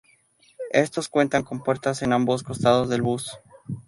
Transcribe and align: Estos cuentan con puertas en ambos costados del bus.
Estos 0.71 1.09
cuentan 1.09 1.43
con 1.43 1.61
puertas 1.61 2.01
en 2.01 2.11
ambos 2.11 2.41
costados 2.41 2.89
del 2.89 3.03
bus. 3.03 3.37